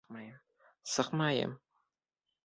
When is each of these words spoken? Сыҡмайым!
Сыҡмайым! 0.93 1.53